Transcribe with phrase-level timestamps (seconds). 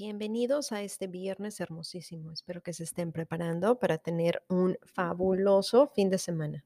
[0.00, 2.32] Bienvenidos a este viernes hermosísimo.
[2.32, 6.64] Espero que se estén preparando para tener un fabuloso fin de semana.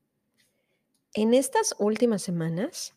[1.14, 2.94] En estas últimas semanas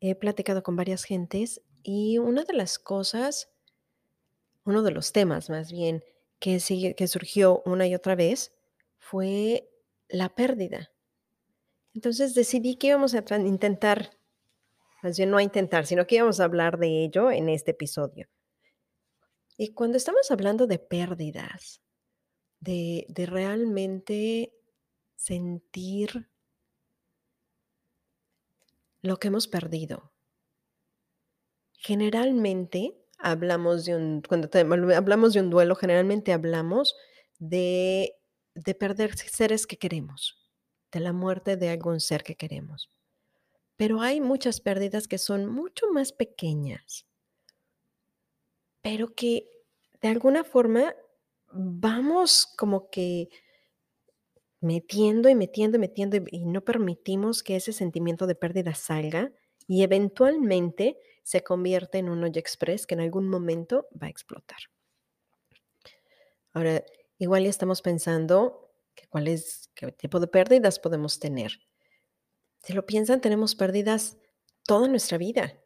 [0.00, 3.50] he platicado con varias gentes y una de las cosas,
[4.64, 6.02] uno de los temas más bien
[6.38, 8.54] que, que surgió una y otra vez
[8.96, 9.68] fue
[10.08, 10.90] la pérdida.
[11.92, 14.12] Entonces decidí que íbamos a intentar,
[15.02, 18.30] más bien no a intentar, sino que íbamos a hablar de ello en este episodio.
[19.60, 21.82] Y cuando estamos hablando de pérdidas,
[22.60, 24.54] de, realmente
[25.16, 26.30] sentir
[29.02, 30.12] lo que hemos perdido,
[31.72, 34.22] generalmente hablamos de un,
[35.50, 36.94] duelo, generalmente hablamos
[37.40, 38.14] de
[38.78, 40.38] perder seres que queremos,
[40.92, 42.92] de la muerte de algún ser que queremos.
[43.74, 47.07] Pero hay muchas pérdidas que son mucho más pequeñas
[48.82, 49.48] pero que
[50.00, 50.94] de alguna forma
[51.52, 53.28] vamos como que
[54.60, 59.32] metiendo y metiendo y metiendo y, no permitimos que ese sentimiento de pérdida salga
[59.66, 64.58] y eventualmente se convierte en un hoyo express que en algún momento va a explotar.
[66.52, 66.82] Ahora,
[67.18, 71.52] igual ya estamos pensando que cuál es, qué tipo de pérdidas podemos tener.
[72.62, 74.16] Si lo piensan, tenemos pérdidas
[74.64, 75.62] toda nuestra vida.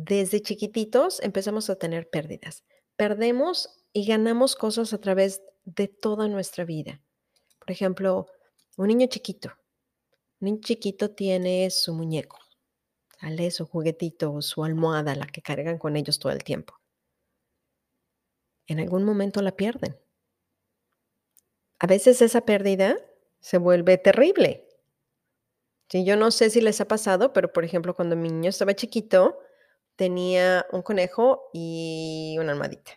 [0.00, 2.62] Desde chiquititos empezamos a tener pérdidas.
[2.94, 7.02] Perdemos y ganamos cosas a través de toda nuestra vida.
[7.58, 8.26] Por ejemplo,
[8.76, 9.50] un niño chiquito.
[10.40, 12.38] Un niño chiquito tiene su muñeco,
[13.20, 13.50] ¿sale?
[13.50, 16.74] Su juguetito, su almohada, la que cargan con ellos todo el tiempo.
[18.68, 19.98] En algún momento la pierden.
[21.80, 22.96] A veces esa pérdida
[23.40, 24.68] se vuelve terrible.
[25.88, 28.74] Sí, yo no sé si les ha pasado, pero por ejemplo, cuando mi niño estaba
[28.74, 29.40] chiquito,
[29.98, 32.92] tenía un conejo y una almohadita.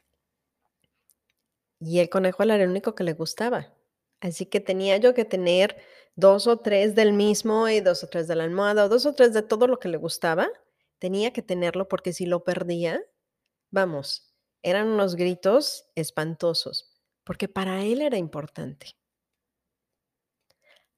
[1.79, 3.73] Y el conejo era el único que le gustaba.
[4.19, 5.78] Así que tenía yo que tener
[6.16, 9.16] dos o tres del mismo y dos o tres de la almohada o dos o
[9.16, 10.47] tres de todo lo que le gustaba.
[11.00, 13.01] Tenía que tenerlo porque si lo perdía,
[13.72, 18.91] vamos, eran unos gritos espantosos, porque para él era importante.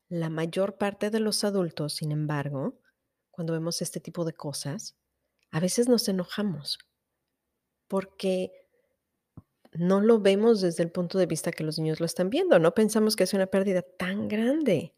[0.09, 2.77] La mayor parte de los adultos, sin embargo,
[3.31, 4.97] cuando vemos este tipo de cosas,
[5.53, 6.79] a veces nos enojamos
[7.87, 8.51] porque
[9.71, 12.73] no lo vemos desde el punto de vista que los niños lo están viendo, no
[12.73, 14.95] pensamos que es una pérdida tan grande.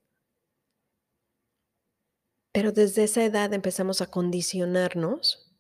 [2.54, 5.54] Pero desde esa edad empezamos a condicionarnos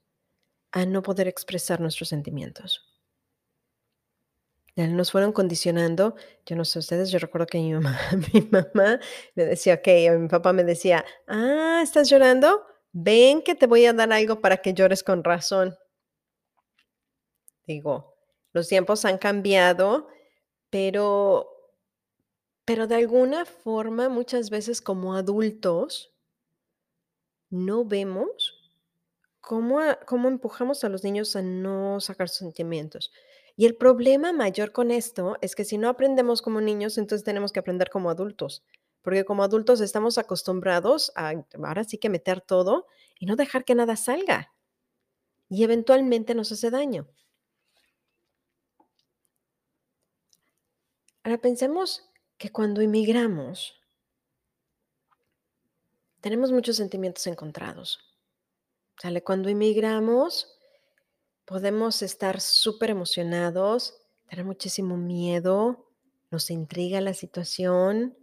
[0.71, 2.89] a no poder expresar nuestros sentimientos.
[4.77, 7.99] Nos fueron condicionando, yo no sé ustedes, yo recuerdo que mi mamá,
[8.33, 8.99] mi mamá
[9.35, 12.74] me decía, ok, mi papá me decía, ah, ¿estás llorando?
[12.95, 15.77] Ven que te voy a dar algo para que llores con razón.
[17.67, 18.15] Digo,
[18.53, 20.07] los tiempos han cambiado,
[20.69, 21.49] pero,
[22.63, 26.13] pero de alguna forma muchas veces como adultos
[27.49, 28.71] no vemos
[29.41, 33.11] cómo, cómo empujamos a los niños a no sacar sentimientos.
[33.57, 37.51] Y el problema mayor con esto es que si no aprendemos como niños, entonces tenemos
[37.51, 38.63] que aprender como adultos
[39.05, 42.87] porque como adultos estamos acostumbrados a ahora sí que meter todo
[43.19, 44.51] y no dejar que nada salga.
[45.47, 47.07] Y eventualmente nos hace daño.
[51.23, 53.75] Ahora pensemos que cuando emigramos,
[56.19, 57.99] tenemos muchos sentimientos encontrados.
[58.99, 59.23] ¿Sale?
[59.23, 60.57] Cuando emigramos,
[61.45, 65.91] podemos estar súper emocionados, tener muchísimo miedo,
[66.31, 68.17] nos intriga la situación,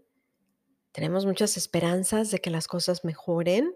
[0.92, 3.74] tenemos muchas esperanzas de que las cosas mejoren.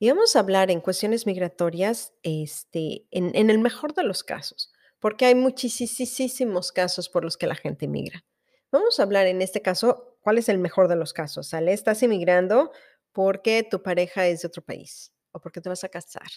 [0.00, 5.26] Y vamos a hablar en cuestiones migratorias, este, en, el mejor de los casos, porque
[5.26, 8.24] hay muchísimos casos por los que la gente migra.
[8.72, 11.46] Vamos a hablar en este caso, ¿cuál es el mejor de los casos?
[11.46, 11.72] ¿Sale?
[11.72, 12.72] Estás emigrando
[13.12, 16.28] porque tu pareja es de otro país o porque te vas a casar.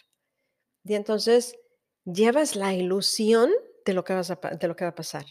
[0.83, 1.57] Y entonces
[2.05, 3.49] llevas la ilusión
[3.83, 5.25] de lo que va a pasar.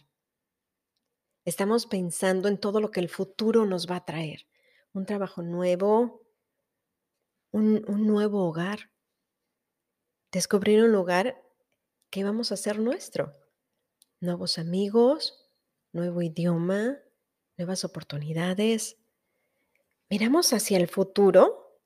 [1.45, 4.47] Estamos pensando en todo lo que el futuro nos va a traer.
[4.97, 6.27] Un trabajo nuevo,
[7.53, 8.91] un, un nuevo hogar,
[10.33, 11.45] descubrir un lugar
[12.09, 13.31] que vamos a hacer nuestro.
[14.21, 15.51] Nuevos amigos,
[15.93, 16.97] nuevo idioma,
[17.59, 18.97] nuevas oportunidades.
[20.09, 21.79] Miramos hacia el futuro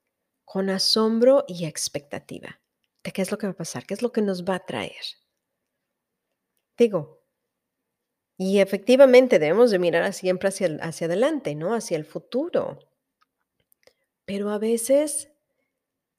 [0.44, 2.60] con asombro y expectativa
[3.02, 4.66] de qué es lo que va a pasar, qué es lo que nos va a
[4.66, 5.02] traer.
[6.78, 7.24] Digo,
[8.38, 11.74] y efectivamente debemos de mirar siempre hacia, hacia adelante, ¿no?
[11.74, 12.78] Hacia el futuro.
[14.30, 15.28] Pero a veces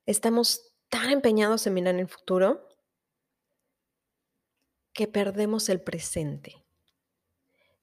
[0.06, 2.68] estamos tan empeñados en mirar el futuro
[4.92, 6.62] que perdemos el presente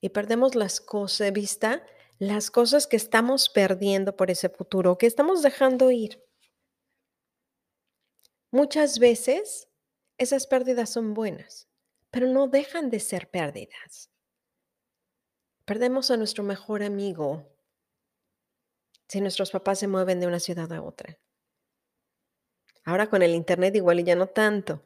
[0.03, 1.83] y perdemos las cosas vista,
[2.19, 6.23] las cosas que estamos perdiendo por ese futuro, que estamos dejando ir.
[8.51, 9.69] Muchas veces
[10.19, 11.69] esas pérdidas son buenas,
[12.11, 14.11] pero no dejan de ser pérdidas.
[15.65, 17.47] Perdemos a nuestro mejor amigo
[19.09, 21.19] si nuestros papás se mueven de una ciudad a otra.
[22.85, 24.83] Ahora con el Internet igual y ya no tanto,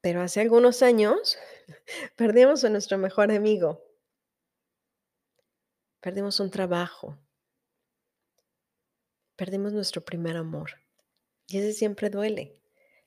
[0.00, 1.38] pero hace algunos años
[2.16, 3.82] perdimos a nuestro mejor amigo.
[6.00, 7.18] Perdimos un trabajo.
[9.36, 10.72] Perdimos nuestro primer amor.
[11.46, 12.58] Y ese siempre duele.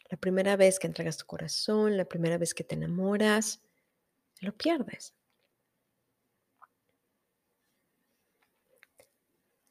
[0.10, 3.62] La primera vez que entregas tu corazón, la primera vez que te enamoras,
[4.42, 5.15] lo pierdes.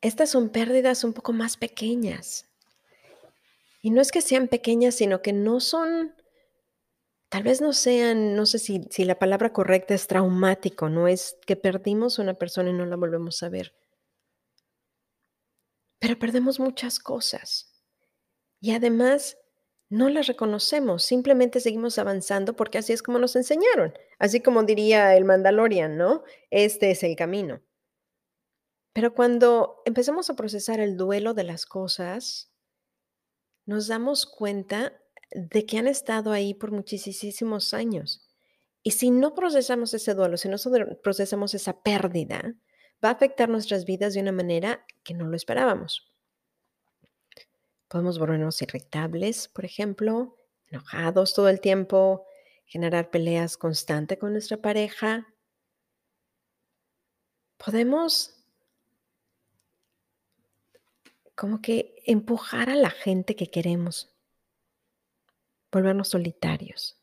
[0.02, 2.46] Estas son pérdidas un poco más pequeñas.
[3.80, 6.14] Y no es que sean pequeñas, sino que no son,
[7.28, 11.36] tal vez no sean, no sé si, si la palabra correcta es traumático, no es
[11.46, 13.74] que perdimos una persona y no la volvemos a ver.
[16.00, 17.72] Pero perdemos muchas cosas.
[18.60, 19.38] Y además
[19.88, 23.94] no las reconocemos, simplemente seguimos avanzando porque así es como nos enseñaron.
[24.18, 26.24] Así como diría el Mandalorian, ¿no?
[26.50, 27.60] Este es el camino.
[28.92, 32.52] Pero cuando empezamos a procesar el duelo de las cosas,
[33.64, 35.00] nos damos cuenta
[35.30, 38.28] de que han estado ahí por muchísimos años.
[38.82, 40.56] Y si no procesamos ese duelo, si no
[41.02, 42.54] procesamos esa pérdida,
[43.02, 46.12] va a afectar nuestras vidas de una manera que no lo esperábamos.
[47.88, 50.36] Podemos volvernos irritables, por ejemplo,
[50.66, 52.26] enojados todo el tiempo,
[52.64, 55.28] generar peleas constantes con nuestra pareja.
[57.58, 58.41] Podemos
[61.34, 64.14] como que empujar a la gente que queremos,
[65.70, 66.98] volvernos solitarios.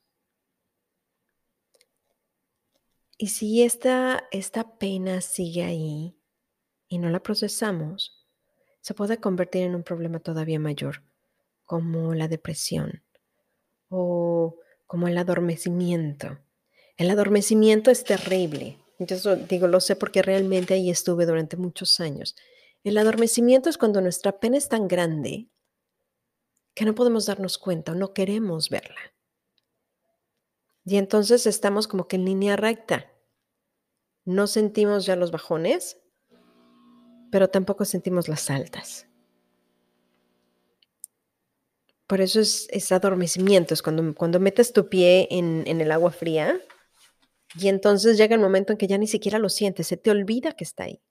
[3.17, 6.15] Y si esta, esta pena sigue ahí
[6.87, 8.25] y no la procesamos,
[8.81, 11.03] se puede convertir en un problema todavía mayor,
[11.65, 13.03] como la depresión
[13.89, 16.39] o como el adormecimiento.
[16.95, 18.79] El adormecimiento es terrible.
[18.99, 22.35] Yo digo, lo sé porque realmente ahí estuve durante muchos años.
[22.89, 25.47] El adormecimiento es cuando nuestra pena es tan grande
[26.73, 29.13] que no podemos darnos cuenta o no queremos verla.
[30.85, 33.13] Y entonces estamos como que en línea recta.
[34.25, 36.01] No sentimos ya los bajones,
[37.31, 39.05] pero tampoco sentimos las altas.
[42.07, 46.59] Por eso es, adormecimiento, es cuando, cuando metes tu pie en, en el agua fría
[47.53, 50.53] y entonces llega el momento en que ya ni siquiera lo sientes, se te olvida
[50.53, 51.03] que está ahí.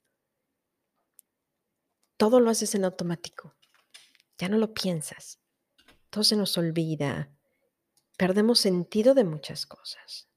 [2.19, 3.57] Todo lo haces en automático,
[4.37, 5.41] ya no lo piensas,
[6.11, 7.31] todo se nos olvida,
[8.19, 10.29] perdemos sentido de muchas cosas.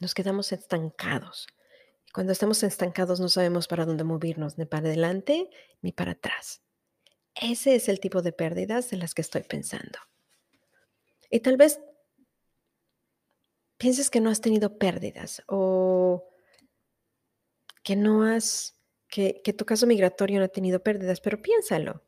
[0.00, 1.46] Nos quedamos estancados.
[2.12, 5.48] Cuando estamos estancados no sabemos para dónde movernos, ni para adelante
[5.80, 6.60] ni para atrás.
[7.34, 9.98] Ese es el tipo de pérdidas de las que estoy pensando.
[11.30, 11.80] Y tal vez
[13.76, 16.28] pienses que no has tenido pérdidas o
[17.82, 18.77] que no has,
[19.08, 22.02] que, tu caso migratorio no ha tenido pérdidas, pero piénsalo.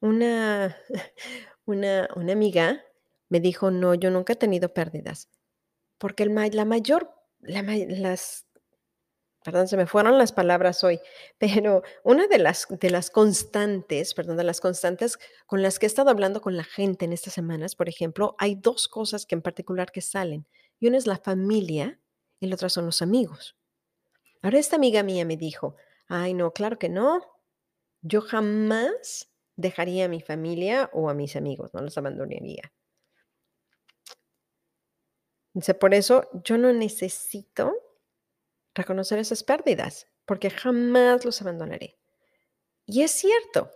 [0.00, 0.76] Una,
[1.64, 2.82] una, una amiga
[3.28, 5.28] me dijo, no, yo nunca he tenido pérdidas,
[5.98, 7.10] porque el, la mayor,
[7.40, 8.46] la, las
[9.42, 11.00] perdón, se me fueron las palabras hoy,
[11.38, 15.88] pero una de las, de las constantes, perdón, de las constantes con las que he
[15.88, 19.42] estado hablando con la gente en estas semanas, por ejemplo, hay dos cosas que en
[19.42, 20.46] particular que salen.
[20.78, 22.00] Y una es la familia
[22.38, 23.56] y la otra son los amigos.
[24.42, 25.76] Ahora esta amiga mía me dijo,
[26.08, 27.20] ay, no, claro que no.
[28.02, 32.72] Yo jamás dejaría a mi familia o a mis amigos, no los abandonaría.
[35.52, 37.74] Dice, por eso yo no necesito
[38.74, 41.98] reconocer esas pérdidas, porque jamás los abandonaré.
[42.86, 43.70] Y es cierto.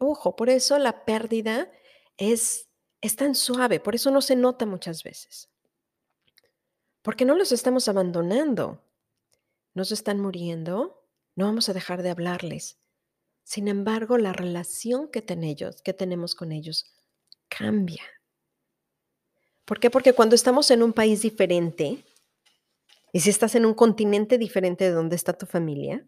[0.00, 1.70] Ojo, por eso la pérdida
[2.16, 2.68] es,
[3.00, 5.50] es tan suave, por eso no se nota muchas veces.
[7.02, 8.82] Porque no los estamos abandonando.
[9.74, 11.04] Nos están muriendo,
[11.36, 12.78] no vamos a dejar de hablarles.
[13.42, 16.86] Sin embargo, la relación que, ellos, que tenemos con ellos
[17.48, 18.02] cambia.
[19.64, 19.90] ¿Por qué?
[19.90, 22.04] Porque cuando estamos en un país diferente,
[23.12, 26.06] y si estás en un continente diferente de donde está tu familia,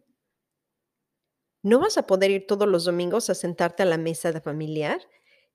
[1.62, 5.00] no vas a poder ir todos los domingos a sentarte a la mesa de familiar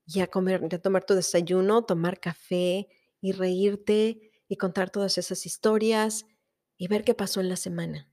[0.05, 2.89] y a comer, a tomar tu desayuno, tomar café
[3.21, 6.25] y reírte y contar todas esas historias
[6.81, 8.09] y ver qué pasó en la semana.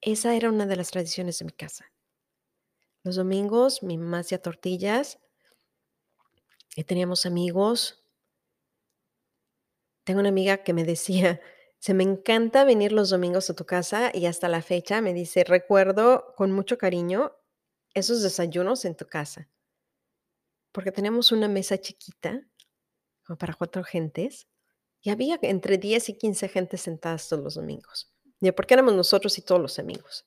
[0.00, 1.92] Esa era una de las tradiciones de mi casa.
[3.04, 5.20] Los domingos mi mamá hacía tortillas
[6.74, 8.04] y teníamos amigos.
[10.02, 11.40] Tengo una amiga que me decía,
[11.78, 15.44] se me encanta venir los domingos a tu casa y hasta la fecha me dice,
[15.44, 17.36] recuerdo con mucho cariño
[17.94, 19.48] esos desayunos en tu casa,
[20.72, 22.44] porque tenemos una mesa chiquita,
[23.24, 24.48] como para cuatro gentes,
[25.06, 28.12] y había entre 10 y 15 gentes sentadas todos los domingos.
[28.40, 30.26] Y porque éramos nosotros y todos los amigos.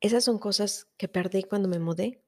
[0.00, 2.22] Esas son cosas que perdí cuando me mudé.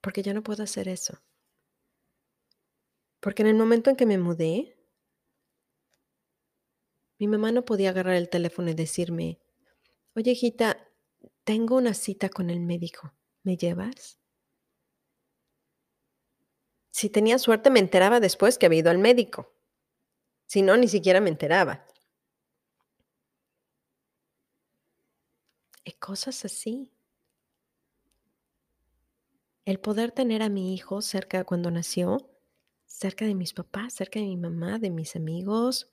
[0.00, 1.20] Porque ya no puedo hacer eso.
[3.18, 4.78] Porque en el momento en que me mudé,
[7.18, 9.40] mi mamá no podía agarrar el teléfono y decirme,
[10.14, 10.88] oye hijita,
[11.42, 14.20] tengo una cita con el médico, ¿me llevas?
[16.90, 19.52] Si tenía suerte me enteraba después que había ido al médico.
[20.46, 21.86] Si no, ni siquiera me enteraba.
[25.84, 26.90] Y cosas así.
[29.64, 32.30] El poder tener a mi hijo cerca cuando nació,
[32.86, 35.90] cerca de mis papás, cerca de mi mamá, de mis amigos,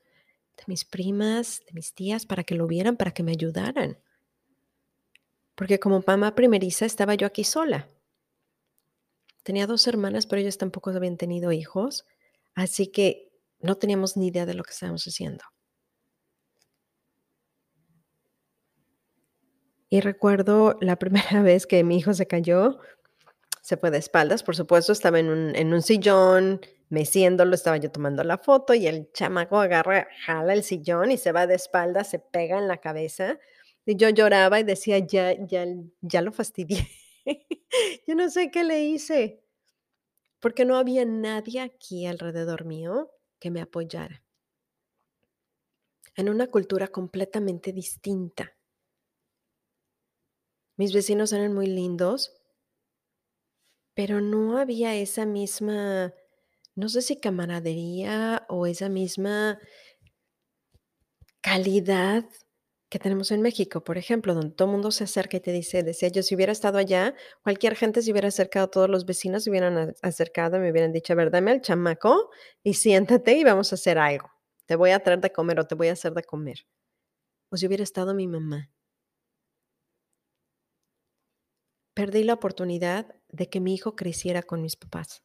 [0.58, 3.98] de mis primas, de mis tías, para que lo vieran, para que me ayudaran.
[5.56, 7.88] Porque como mamá primeriza estaba yo aquí sola.
[9.46, 12.08] Tenía dos hermanas, pero ellas tampoco habían tenido hijos.
[12.56, 15.44] Así que no teníamos ni idea de lo que estábamos haciendo.
[19.92, 22.80] Y recuerdo la primera vez que mi hijo se cayó,
[23.62, 26.60] se fue de espaldas, por supuesto, estaba en un, en un sillón,
[26.90, 31.32] meciéndolo, estaba yo tomando la foto y el chamaco agarra, jala el sillón y se
[31.32, 33.38] va de espaldas, se pega en la cabeza.
[33.86, 35.68] Y yo lloraba y decía, ya, ya,
[36.02, 36.88] ya lo fastidié.
[38.08, 39.44] yo no sé qué le hice,
[40.40, 44.24] porque no había nadie aquí alrededor mío que me apoyara.
[46.18, 48.54] En una cultura completamente distinta.
[50.78, 52.32] Mis vecinos eran muy lindos,
[53.94, 56.14] pero no había esa misma,
[56.76, 59.60] no sé si camaradería o esa misma
[61.42, 62.26] calidad
[62.96, 65.84] que tenemos en México, por ejemplo, donde todo el mundo se acerca y te dice,
[65.84, 69.50] decía yo, si hubiera estado allá, cualquier gente se hubiera acercado, todos los vecinos se
[69.50, 72.30] hubieran acercado y me hubieran dicho, a ver, dame al chamaco
[72.64, 74.32] y siéntate y vamos a hacer algo.
[74.66, 76.66] Te voy a traer de comer o te voy a hacer de comer.
[77.50, 78.72] O si hubiera estado mi mamá.
[81.94, 85.22] Perdí la oportunidad de que mi hijo creciera con mis papás.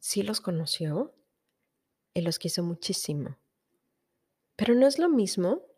[0.00, 1.14] Sí los conoció
[2.12, 3.38] y los quiso muchísimo.
[4.56, 5.68] Pero no es lo mismo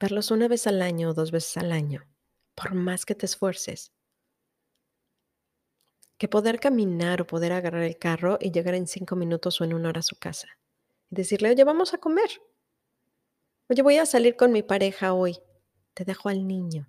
[0.00, 2.06] verlos una vez al año o dos veces al año,
[2.54, 3.92] por más que te esfuerces.
[6.16, 9.74] Que poder caminar o poder agarrar el carro y llegar en cinco minutos o en
[9.74, 10.48] una hora a su casa.
[11.10, 12.28] Y decirle, oye, vamos a comer.
[13.68, 15.38] Oye, voy a salir con mi pareja hoy.
[15.94, 16.88] Te dejo al niño.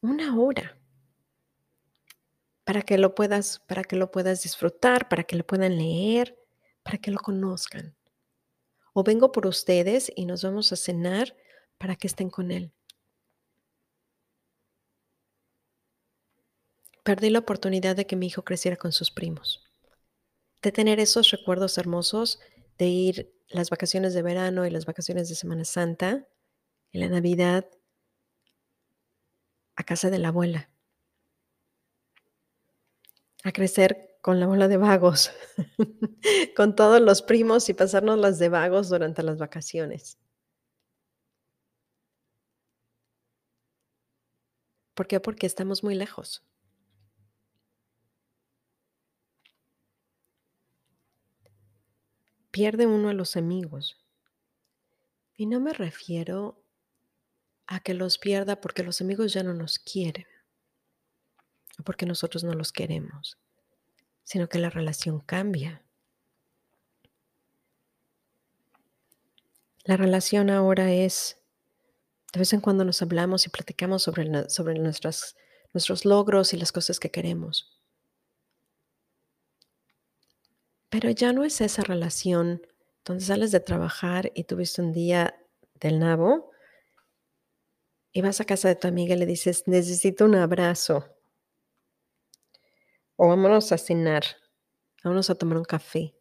[0.00, 0.78] Una hora.
[2.64, 6.36] Para que lo puedas, para que lo puedas disfrutar, para que lo puedan leer,
[6.82, 7.96] para que lo conozcan
[8.92, 11.36] o vengo por ustedes y nos vamos a cenar
[11.78, 12.72] para que estén con Él.
[17.02, 19.62] Perdí la oportunidad de que mi hijo creciera con sus primos,
[20.62, 22.40] de tener esos recuerdos hermosos
[22.78, 26.26] de ir las vacaciones de verano y las vacaciones de Semana Santa,
[26.92, 27.68] en la Navidad,
[29.76, 30.70] a casa de la abuela,
[33.44, 35.32] a crecer con la bola de vagos,
[36.56, 40.18] con todos los primos y pasarnos las de vagos durante las vacaciones.
[44.94, 45.20] ¿Por qué?
[45.20, 46.44] Porque estamos muy lejos.
[52.50, 54.04] Pierde uno a los amigos.
[55.36, 56.62] Y no me refiero
[57.66, 60.26] a que los pierda porque los amigos ya no nos quieren
[61.78, 63.38] o porque nosotros no los queremos
[64.30, 65.84] sino que la relación cambia.
[69.82, 71.42] La relación ahora es,
[72.32, 77.00] de vez en cuando nos hablamos y platicamos sobre, sobre nuestros logros y las cosas
[77.00, 77.76] que queremos.
[80.90, 82.62] Pero ya no es esa relación
[83.04, 85.44] donde sales de trabajar y tuviste un día
[85.74, 86.52] del nabo
[88.12, 91.19] y vas a casa de tu amiga y le dices, necesito un abrazo.
[93.22, 94.24] O vámonos a cenar,
[95.04, 96.14] vámonos a tomar un café,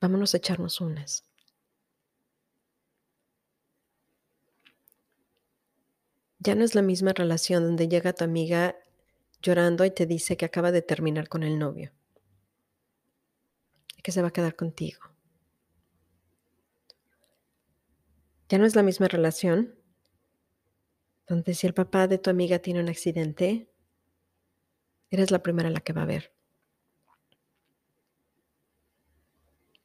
[0.00, 1.22] vámonos a echarnos unas.
[6.40, 8.74] Ya no es la misma relación donde llega tu amiga
[9.40, 11.92] llorando y te dice que acaba de terminar con el novio
[13.96, 15.00] y que se va a quedar contigo.
[18.48, 19.76] Ya no es la misma relación
[21.28, 23.71] donde si el papá de tu amiga tiene un accidente,
[25.16, 26.32] eres la primera la que va a ver.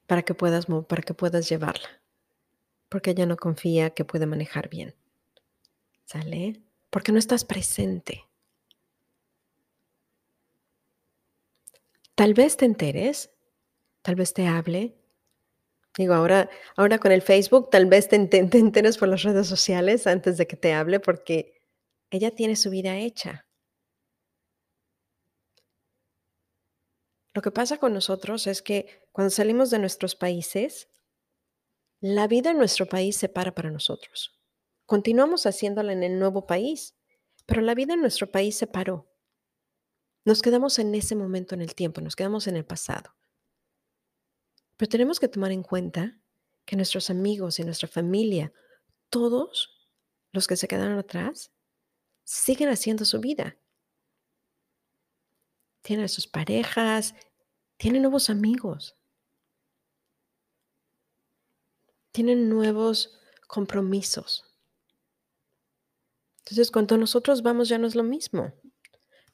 [0.06, 2.02] Para que puedas, para que puedas llevarla.
[2.90, 4.96] Porque ella no confía que puede manejar bien.
[6.06, 6.62] ¿Sale?
[6.90, 8.24] Porque no estás presente.
[12.16, 13.32] Tal vez te enteres,
[14.02, 14.96] tal vez te hable.
[15.98, 20.38] Digo, ahora, ahora con el Facebook, tal vez te, enteres por las redes sociales antes
[20.38, 21.60] de que te hable, porque
[22.10, 23.47] ella tiene su vida hecha.
[27.38, 30.90] Lo que pasa con nosotros es que cuando salimos de nuestros países,
[32.00, 34.42] la vida en nuestro país se para para nosotros.
[34.88, 36.96] Continuamos haciéndola en el nuevo país,
[37.46, 39.08] pero la vida en nuestro país se paró.
[40.26, 43.16] Nos quedamos en ese momento en el tiempo, nos quedamos en el pasado.
[44.76, 46.20] Pero tenemos que tomar en cuenta
[46.66, 48.52] que nuestros amigos y nuestra familia,
[49.12, 49.88] todos
[50.32, 51.52] los que se quedaron atrás,
[52.24, 53.60] siguen haciendo su vida.
[55.84, 57.14] Tienen sus parejas,
[57.78, 58.96] tienen nuevos amigos,
[62.12, 64.44] tienen nuevos compromisos.
[66.40, 68.54] Entonces, cuando nosotros vamos ya no es lo mismo.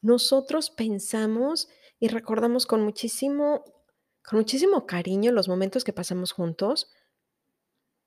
[0.02, 3.64] Nosotros pensamos y recordamos con muchísimo,
[4.22, 6.92] con muchísimo cariño los momentos que pasamos juntos,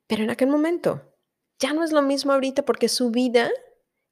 [0.07, 1.15] pero en aquel momento
[1.59, 3.49] ya no es lo mismo ahorita porque su vida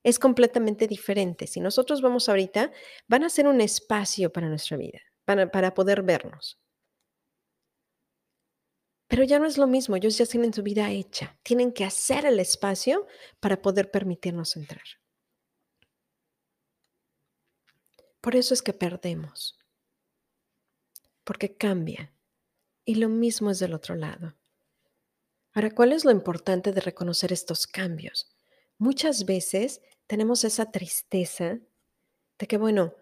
[0.04, 1.46] es completamente diferente.
[1.46, 2.72] Si nosotros vamos ahorita,
[3.08, 6.60] van a ser un espacio para nuestra vida, para, poder vernos.
[9.08, 12.26] Pero ya no es lo mismo, ellos ya tienen su vida hecha, tienen que hacer
[12.26, 13.06] el espacio
[13.40, 14.84] para poder permitirnos entrar.
[18.22, 19.58] Por eso es que perdemos,
[21.24, 22.12] porque cambia.
[22.88, 24.36] Y lo mismo es del otro lado.
[25.54, 28.36] Ahora, ¿cuál es lo importante de reconocer estos cambios?
[28.78, 31.60] Muchas veces tenemos esa tristeza
[32.38, 32.94] de que, bueno,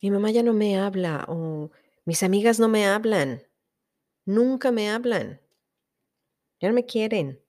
[0.00, 1.70] mi mamá ya no me habla o
[2.04, 3.42] mis amigas no me hablan
[4.30, 5.40] Nunca me hablan.
[6.60, 7.42] Ya no me quieren.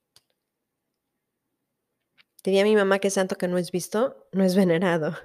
[2.43, 5.15] Diría mi mamá que santo que no es visto, no es venerado.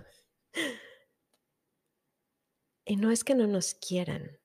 [2.84, 4.38] Y no es que no nos quieran.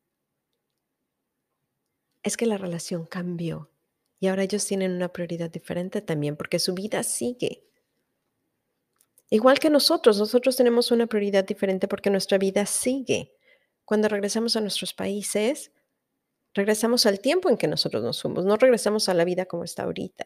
[2.23, 3.69] Es que la relación cambió.
[4.19, 7.70] Y ahora ellos tienen una prioridad diferente también porque su vida sigue.
[9.31, 13.33] Igual que nosotros, nosotros tenemos una prioridad diferente porque nuestra vida sigue.
[13.85, 15.71] Cuando regresamos a nuestros países,
[16.53, 19.83] Regresamos al tiempo en que nosotros nos fuimos, no regresamos a la vida como está
[19.83, 20.25] ahorita.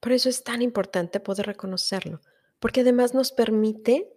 [0.00, 2.20] Por eso es tan importante poder reconocerlo,
[2.58, 4.12] porque además nos permite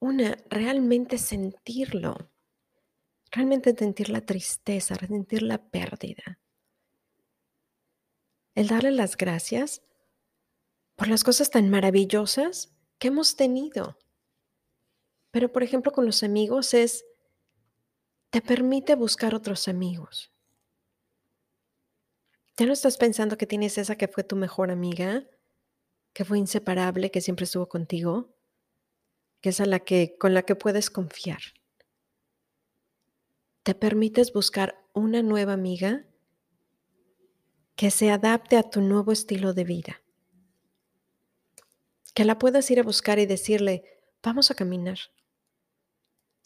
[0.00, 2.32] una realmente sentirlo,
[3.30, 6.40] realmente sentir la tristeza, sentir la pérdida.
[8.54, 9.82] El darle las gracias
[10.96, 13.98] por las cosas tan maravillosas que hemos tenido.
[15.30, 17.04] Pero, por ejemplo, con los amigos es,
[18.30, 20.32] te permite buscar otros amigos.
[22.56, 25.24] Ya no estás pensando que tienes esa que fue tu mejor amiga,
[26.12, 28.36] que fue inseparable, que siempre estuvo contigo,
[29.40, 31.40] que es a la que con la que puedes confiar.
[33.64, 36.06] Te permites buscar una nueva amiga
[37.76, 40.02] que se adapte a tu nuevo estilo de vida.
[42.14, 43.84] Que la puedas ir a buscar y decirle,
[44.22, 44.98] vamos a caminar.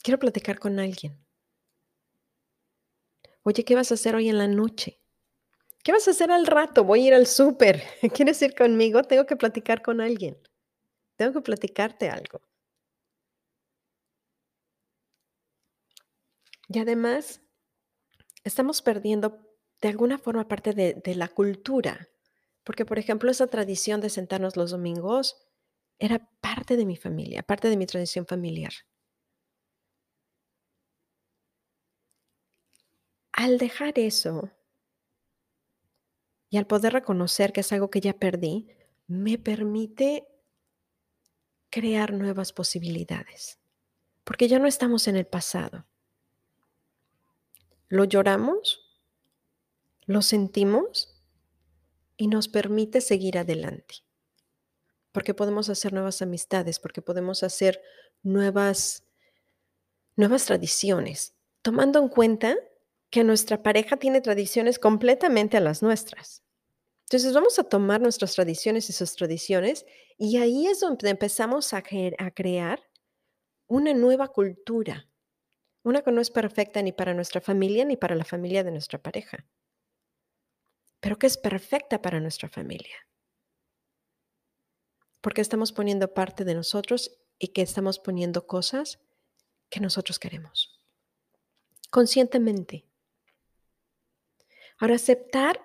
[0.02, 1.18] Quiero platicar con alguien.
[3.42, 5.00] Oye, ¿qué vas a hacer hoy en la noche?
[5.82, 6.84] ¿Qué vas a hacer al rato?
[6.84, 7.82] Voy a ir al súper.
[8.14, 9.02] ¿Quieres ir conmigo?
[9.02, 10.38] Tengo que platicar con alguien.
[11.16, 12.40] Tengo que platicarte algo.
[16.68, 17.40] Y además,
[18.44, 19.47] estamos perdiendo
[19.80, 22.08] de alguna forma parte de, la cultura.
[22.64, 25.36] Porque, por ejemplo, esa tradición de sentarnos los domingos
[25.98, 28.72] era parte de mi familia, parte de mi tradición familiar.
[33.38, 34.50] al dejar eso
[36.50, 38.66] y al poder reconocer que es algo que ya perdí,
[39.06, 40.26] me permite
[41.70, 43.60] crear nuevas posibilidades,
[44.24, 45.86] porque ya no estamos en el pasado.
[47.86, 48.87] Lo lloramos,
[50.08, 51.14] lo sentimos
[52.16, 53.96] y nos permite seguir adelante,
[55.12, 57.80] porque podemos hacer nuevas amistades, porque podemos hacer
[58.22, 59.04] nuevas,
[60.16, 62.56] nuevas tradiciones, tomando en cuenta
[63.10, 66.42] que nuestra pareja tiene tradiciones completamente a las nuestras.
[67.04, 69.84] Entonces vamos a tomar nuestras tradiciones y sus tradiciones
[70.16, 71.82] y ahí es donde empezamos a,
[72.18, 72.80] a crear
[73.66, 75.06] una nueva cultura,
[75.82, 79.02] una que no es perfecta ni para nuestra familia ni para la familia de nuestra
[79.02, 79.46] pareja,
[81.00, 82.96] pero que es perfecta para nuestra familia.
[85.20, 89.00] Porque estamos poniendo parte de nosotros y que estamos poniendo cosas
[89.68, 90.80] que nosotros queremos.
[91.90, 92.84] Conscientemente.
[94.78, 95.64] Ahora, aceptar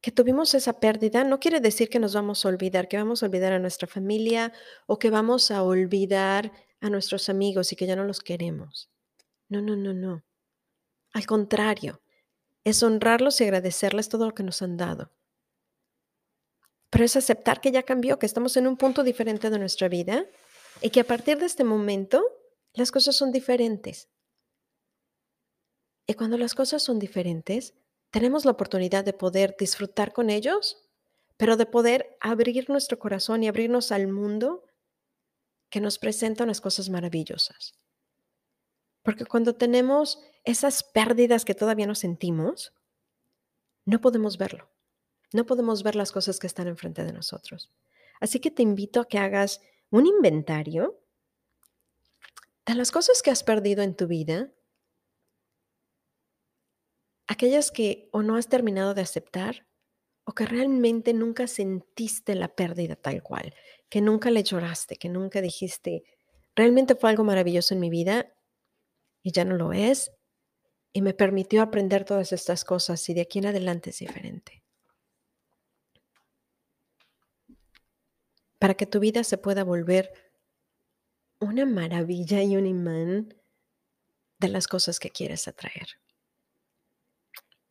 [0.00, 3.26] que tuvimos esa pérdida no quiere decir que nos vamos a olvidar, que vamos a
[3.26, 4.52] olvidar a nuestra familia
[4.86, 8.90] o que vamos a olvidar a nuestros amigos y que ya no los queremos.
[9.48, 10.24] No, no, no, no.
[11.12, 12.02] Al contrario,
[12.64, 15.10] es honrarlos y agradecerles todo lo que nos han dado.
[16.90, 20.26] Pero es aceptar que ya cambió, que estamos en un punto diferente de nuestra vida
[20.80, 22.22] y que a partir de este momento
[22.74, 24.08] las cosas son diferentes.
[26.06, 27.74] Y cuando las cosas son diferentes,
[28.10, 30.88] tenemos la oportunidad de poder disfrutar con ellos,
[31.36, 34.64] pero de poder abrir nuestro corazón y abrirnos al mundo
[35.70, 37.72] que nos presenta unas cosas maravillosas.
[39.02, 42.72] Porque cuando tenemos esas pérdidas que todavía no sentimos,
[43.84, 44.70] no podemos verlo.
[45.32, 47.72] No podemos ver las cosas que están enfrente de nosotros.
[48.20, 49.60] Así que te invito a que hagas
[49.90, 51.00] un inventario
[52.66, 54.52] de las cosas que has perdido en tu vida
[57.26, 59.66] aquellas que o no has terminado de aceptar
[60.24, 63.54] o que realmente nunca sentiste la pérdida tal cual,
[63.88, 66.04] que nunca le lloraste, que nunca dijiste,
[66.54, 68.31] realmente fue algo maravilloso en mi vida
[69.22, 70.12] y ya no lo es
[70.92, 74.62] y me permitió aprender todas estas cosas y de aquí en adelante es diferente.
[78.58, 80.12] Para que tu vida se pueda volver
[81.40, 83.34] una maravilla y un imán
[84.38, 85.88] de las cosas que quieres atraer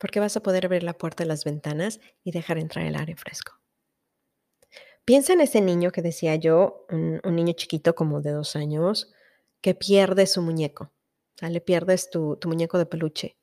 [0.02, 3.14] porque vas a poder abrir la puerta de las ventanas y dejar entrar el aire
[3.14, 3.52] fresco.
[5.04, 9.12] Piensa en ese niño que decía yo, un, niño chiquito como de dos años,
[9.60, 10.90] que pierde su muñeco.
[11.40, 13.36] Le pierdes tu, tu muñeco de peluche.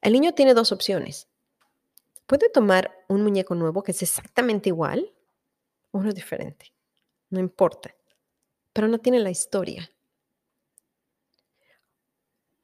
[0.00, 1.28] El niño tiene dos opciones.
[2.26, 5.12] Puede tomar un muñeco nuevo que es exactamente igual
[5.90, 6.72] o uno diferente.
[7.30, 7.94] No importa.
[8.72, 9.90] Pero no tiene la historia.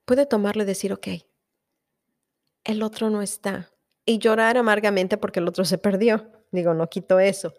[0.05, 1.09] Puede tomarlo y decir, ok,
[2.65, 3.71] el otro no está.
[4.07, 6.33] Y llorar amargamente porque el otro se perdió.
[6.51, 7.53] Digo, no quito eso.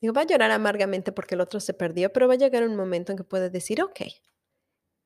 [0.00, 2.76] Digo, va a llorar amargamente porque el otro se perdió, pero va a llegar un
[2.76, 4.00] momento en que puede decir, ok,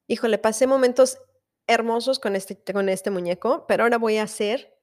[0.06, 1.18] híjole, pasé momentos
[1.66, 4.74] hermosos con este, con este muñeco, pero ahora voy a hacer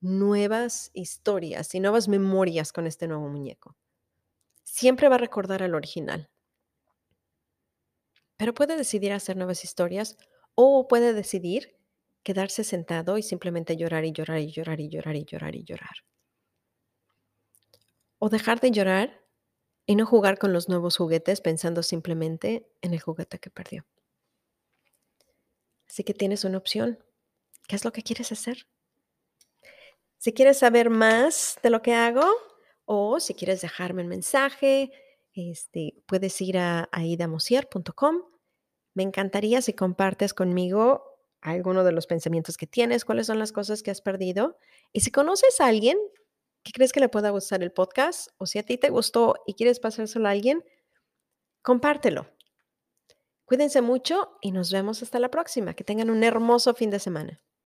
[0.00, 3.76] nuevas historias y nuevas memorias con este nuevo muñeco.
[4.64, 6.30] Siempre va a recordar al original.
[8.36, 10.16] Pero puede decidir hacer nuevas historias
[10.54, 11.76] o puede decidir
[12.22, 15.96] quedarse sentado y simplemente llorar y llorar y llorar y llorar y llorar y llorar.
[18.20, 19.24] O dejar de llorar
[19.86, 23.86] y no jugar con los nuevos juguetes pensando simplemente en el juguete que perdió.
[25.88, 26.98] Así que tienes una opción.
[27.66, 28.66] ¿Qué es lo que quieres hacer?
[30.18, 32.26] Si quieres saber más de lo que hago
[32.84, 34.90] o si quieres dejarme un mensaje,
[35.32, 38.22] este, puedes ir a aidamosier.com.
[38.94, 41.04] Me encantaría si compartes conmigo
[41.40, 44.58] alguno de los pensamientos que tienes, cuáles son las cosas que has perdido.
[44.92, 45.98] Y si conoces a alguien
[46.64, 49.54] que crees que le pueda gustar el podcast o si a ti te gustó y
[49.54, 50.64] quieres pasárselo a alguien,
[51.62, 52.26] compártelo.
[53.48, 55.72] Cuídense mucho y nos vemos hasta la próxima.
[55.72, 57.40] Que tengan un hermoso fin de semana.